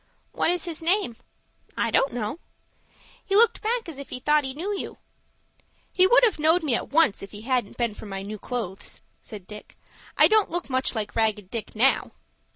[0.31, 1.15] "What is his name?"
[1.77, 2.39] "I don't know."
[3.23, 4.97] "He looked back as if he thought he knew you."
[5.93, 9.01] "He would have knowed me at once if it hadn't been for my new clothes,"
[9.21, 9.77] said Dick.
[10.17, 12.13] "I don't look much like Ragged Dick now."